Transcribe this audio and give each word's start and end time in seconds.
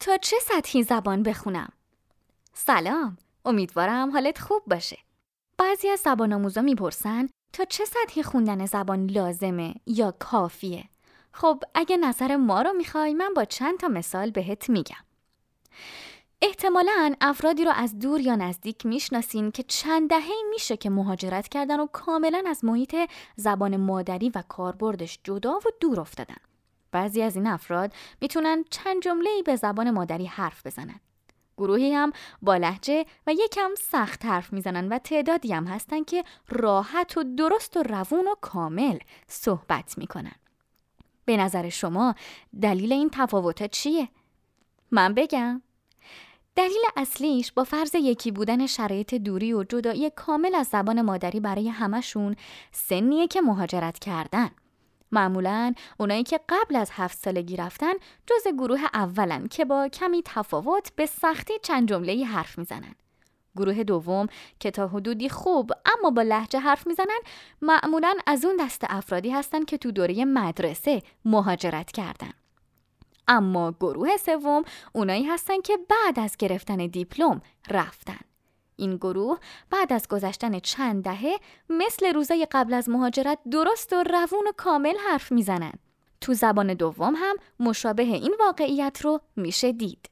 تا 0.00 0.16
چه 0.16 0.36
سطحی 0.42 0.82
زبان 0.82 1.22
بخونم؟ 1.22 1.72
سلام 2.54 3.18
امیدوارم 3.44 4.10
حالت 4.10 4.38
خوب 4.38 4.62
باشه 4.66 4.98
بعضی 5.58 5.88
از 5.88 6.00
زبان 6.00 6.32
آموزا 6.32 6.60
می‌پرسن 6.60 7.28
تا 7.52 7.64
چه 7.64 7.84
سطحی 7.84 8.22
خوندن 8.22 8.66
زبان 8.66 9.06
لازمه 9.06 9.74
یا 9.86 10.14
کافیه 10.18 10.84
خب 11.32 11.62
اگه 11.74 11.96
نظر 11.96 12.36
ما 12.36 12.62
رو 12.62 12.72
می‌خوای 12.72 13.14
من 13.14 13.34
با 13.34 13.44
چند 13.44 13.78
تا 13.78 13.88
مثال 13.88 14.30
بهت 14.30 14.70
میگم 14.70 15.04
احتمالا 16.42 17.14
افرادی 17.20 17.64
رو 17.64 17.72
از 17.74 17.98
دور 17.98 18.20
یا 18.20 18.36
نزدیک 18.36 18.86
می‌شناسین 18.86 19.50
که 19.50 19.62
چند 19.62 20.10
دهه 20.10 20.32
میشه 20.50 20.76
که 20.76 20.90
مهاجرت 20.90 21.48
کردن 21.48 21.80
و 21.80 21.86
کاملا 21.86 22.42
از 22.46 22.64
محیط 22.64 22.96
زبان 23.36 23.76
مادری 23.76 24.30
و 24.34 24.42
کاربردش 24.48 25.18
جدا 25.24 25.52
و 25.52 25.70
دور 25.80 26.00
افتادن. 26.00 26.49
بعضی 26.92 27.22
از 27.22 27.36
این 27.36 27.46
افراد 27.46 27.92
می‌تونن 28.20 28.64
چند 28.70 29.02
جمله 29.02 29.30
به 29.44 29.56
زبان 29.56 29.90
مادری 29.90 30.26
حرف 30.26 30.66
بزنن. 30.66 31.00
گروهی 31.58 31.94
هم 31.94 32.12
با 32.42 32.56
لحجه 32.56 33.06
و 33.26 33.32
یکم 33.32 33.70
سخت 33.78 34.24
حرف 34.24 34.52
می‌زنن 34.52 34.88
و 34.88 34.98
تعدادی 34.98 35.52
هم 35.52 35.66
هستن 35.66 36.04
که 36.04 36.24
راحت 36.48 37.16
و 37.16 37.24
درست 37.36 37.76
و 37.76 37.82
روون 37.82 38.28
و 38.28 38.34
کامل 38.40 38.98
صحبت 39.26 39.98
می‌کنن. 39.98 40.34
به 41.24 41.36
نظر 41.36 41.68
شما 41.68 42.14
دلیل 42.62 42.92
این 42.92 43.10
تفاوت 43.12 43.70
چیه؟ 43.70 44.08
من 44.90 45.14
بگم 45.14 45.62
دلیل 46.56 46.82
اصلیش 46.96 47.52
با 47.52 47.64
فرض 47.64 47.94
یکی 47.94 48.30
بودن 48.30 48.66
شرایط 48.66 49.14
دوری 49.14 49.52
و 49.52 49.64
جدایی 49.64 50.10
کامل 50.10 50.54
از 50.54 50.66
زبان 50.66 51.02
مادری 51.02 51.40
برای 51.40 51.68
همشون 51.68 52.36
سنیه 52.72 53.26
که 53.26 53.40
مهاجرت 53.40 53.98
کردن. 53.98 54.50
معمولا 55.12 55.74
اونایی 55.98 56.22
که 56.22 56.40
قبل 56.48 56.76
از 56.76 56.90
هفت 56.92 57.18
سالگی 57.18 57.56
رفتن 57.56 57.92
جز 58.26 58.52
گروه 58.58 58.80
اولن 58.94 59.46
که 59.46 59.64
با 59.64 59.88
کمی 59.88 60.22
تفاوت 60.24 60.92
به 60.96 61.06
سختی 61.06 61.54
چند 61.62 61.88
جمله 61.88 62.24
حرف 62.24 62.58
می‌زنن. 62.58 62.94
گروه 63.56 63.82
دوم 63.82 64.26
که 64.60 64.70
تا 64.70 64.88
حدودی 64.88 65.28
خوب 65.28 65.72
اما 65.98 66.10
با 66.10 66.22
لحجه 66.22 66.58
حرف 66.58 66.86
می‌زنن 66.86 67.20
معمولا 67.62 68.14
از 68.26 68.44
اون 68.44 68.56
دست 68.60 68.84
افرادی 68.88 69.30
هستن 69.30 69.64
که 69.64 69.78
تو 69.78 69.90
دوره 69.90 70.24
مدرسه 70.24 71.02
مهاجرت 71.24 71.92
کردن. 71.92 72.32
اما 73.28 73.72
گروه 73.80 74.16
سوم 74.16 74.62
اونایی 74.92 75.24
هستن 75.24 75.60
که 75.60 75.78
بعد 75.88 76.20
از 76.20 76.36
گرفتن 76.36 76.76
دیپلم 76.76 77.40
رفتن. 77.70 78.29
این 78.80 78.96
گروه 78.96 79.38
بعد 79.70 79.92
از 79.92 80.08
گذشتن 80.08 80.58
چند 80.58 81.04
دهه 81.04 81.36
مثل 81.70 82.12
روزای 82.12 82.46
قبل 82.52 82.74
از 82.74 82.88
مهاجرت 82.88 83.38
درست 83.50 83.92
و 83.92 84.02
روون 84.02 84.48
و 84.48 84.52
کامل 84.56 84.96
حرف 85.08 85.32
می‌زنن. 85.32 85.72
تو 86.20 86.34
زبان 86.34 86.74
دوم 86.74 87.14
هم 87.16 87.36
مشابه 87.60 88.02
این 88.02 88.36
واقعیت 88.40 89.00
رو 89.02 89.20
میشه 89.36 89.72
دید. 89.72 90.10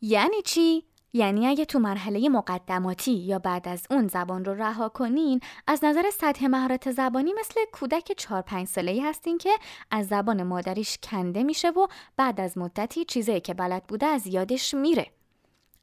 یعنی 0.00 0.42
چی؟ 0.44 0.84
یعنی 1.16 1.46
اگه 1.46 1.64
تو 1.64 1.78
مرحله 1.78 2.28
مقدماتی 2.28 3.12
یا 3.12 3.38
بعد 3.38 3.68
از 3.68 3.86
اون 3.90 4.08
زبان 4.08 4.44
رو 4.44 4.54
رها 4.54 4.88
کنین 4.88 5.40
از 5.66 5.84
نظر 5.84 6.10
سطح 6.10 6.46
مهارت 6.46 6.90
زبانی 6.90 7.32
مثل 7.38 7.60
کودک 7.72 8.12
4 8.16 8.42
5 8.42 8.66
ساله‌ای 8.66 9.00
هستین 9.00 9.38
که 9.38 9.50
از 9.90 10.06
زبان 10.06 10.42
مادریش 10.42 10.98
کنده 11.02 11.42
میشه 11.42 11.70
و 11.70 11.86
بعد 12.16 12.40
از 12.40 12.58
مدتی 12.58 13.04
چیزایی 13.04 13.40
که 13.40 13.54
بلد 13.54 13.84
بوده 13.86 14.06
از 14.06 14.26
یادش 14.26 14.74
میره. 14.74 15.06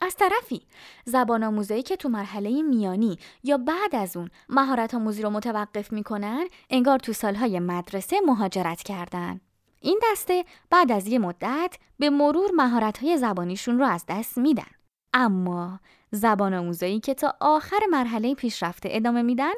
از 0.01 0.15
طرفی 0.15 0.61
زبان 1.05 1.43
آموزایی 1.43 1.83
که 1.83 1.95
تو 1.95 2.09
مرحله 2.09 2.61
میانی 2.61 3.17
یا 3.43 3.57
بعد 3.57 3.95
از 3.95 4.17
اون 4.17 4.29
مهارت 4.49 4.93
آموزی 4.93 5.21
رو 5.21 5.29
متوقف 5.29 5.93
می‌کنن 5.93 6.47
انگار 6.69 6.99
تو 6.99 7.13
سالهای 7.13 7.59
مدرسه 7.59 8.21
مهاجرت 8.25 8.83
کردن. 8.83 9.41
این 9.81 9.99
دسته 10.11 10.45
بعد 10.69 10.91
از 10.91 11.07
یه 11.07 11.19
مدت 11.19 11.77
به 11.99 12.09
مرور 12.09 12.51
مهارت‌های 12.51 13.17
زبانیشون 13.17 13.79
رو 13.79 13.85
از 13.85 14.05
دست 14.07 14.37
میدن. 14.37 14.71
اما 15.13 15.79
زبان 16.11 16.53
آموزایی 16.53 16.99
که 16.99 17.13
تا 17.13 17.35
آخر 17.39 17.79
مرحله 17.91 18.35
پیشرفته 18.35 18.89
ادامه 18.91 19.21
میدن 19.21 19.53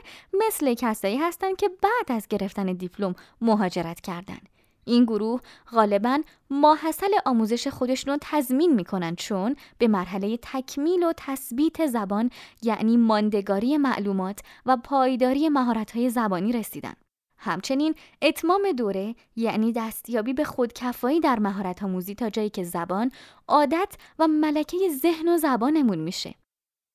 مثل 0.47 0.73
کسایی 0.73 1.17
هستند 1.17 1.55
که 1.55 1.69
بعد 1.69 2.17
از 2.17 2.27
گرفتن 2.27 2.65
دیپلم 2.65 3.15
مهاجرت 3.41 4.01
کردن. 4.01 4.37
این 4.85 5.03
گروه 5.05 5.41
غالبا 5.71 6.21
ماحصل 6.49 7.11
آموزش 7.25 7.67
خودشون 7.67 8.13
رو 8.13 8.19
تضمین 8.21 8.73
می‌کنن 8.73 9.15
چون 9.15 9.55
به 9.77 9.87
مرحله 9.87 10.37
تکمیل 10.41 11.03
و 11.03 11.13
تثبیت 11.17 11.87
زبان 11.87 12.29
یعنی 12.61 12.97
ماندگاری 12.97 13.77
معلومات 13.77 14.39
و 14.65 14.77
پایداری 14.77 15.49
مهارت‌های 15.49 16.09
زبانی 16.09 16.51
رسیدن. 16.51 16.93
همچنین 17.37 17.95
اتمام 18.21 18.71
دوره 18.71 19.15
یعنی 19.35 19.71
دستیابی 19.71 20.33
به 20.33 20.43
خودکفایی 20.43 21.19
در 21.19 21.39
مهارت 21.39 21.83
آموزی 21.83 22.15
تا 22.15 22.29
جایی 22.29 22.49
که 22.49 22.63
زبان 22.63 23.11
عادت 23.47 23.95
و 24.19 24.27
ملکه 24.27 24.77
ذهن 24.89 25.27
و 25.29 25.37
زبانمون 25.37 25.97
میشه. 25.99 26.35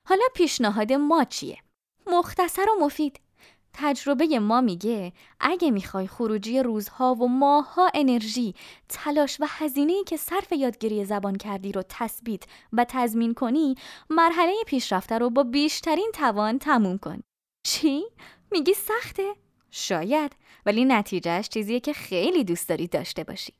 حالا 0.08 0.24
پیشنهاد 0.34 0.92
ما 0.92 1.24
چیه؟ 1.24 1.58
مختصر 2.06 2.66
و 2.70 2.84
مفید. 2.84 3.20
تجربه 3.72 4.38
ما 4.38 4.60
میگه 4.60 5.12
اگه 5.40 5.70
می‌خوای 5.70 6.06
خروجی 6.06 6.62
روزها 6.62 7.14
و 7.14 7.28
ماهها 7.28 7.90
انرژی، 7.94 8.54
تلاش 8.88 9.40
و 9.40 9.46
هزینه‌ای 9.48 10.04
که 10.04 10.16
صرف 10.16 10.52
یادگیری 10.52 11.04
زبان 11.04 11.36
کردی 11.36 11.72
رو 11.72 11.82
تثبیت 11.88 12.42
و 12.72 12.86
تضمین 12.88 13.34
کنی، 13.34 13.74
مرحله 14.10 14.52
پیشرفته 14.66 15.18
رو 15.18 15.30
با 15.30 15.42
بیشترین 15.42 16.10
توان 16.14 16.58
تموم 16.58 16.98
کن. 16.98 17.22
چی؟ 17.66 18.04
میگی 18.52 18.74
سخته؟ 18.74 19.34
شاید 19.70 20.36
ولی 20.66 20.84
نتیجهش 20.84 21.48
چیزیه 21.48 21.80
که 21.80 21.92
خیلی 21.92 22.44
دوست 22.44 22.68
داری 22.68 22.86
داشته 22.86 23.24
باشی 23.24 23.52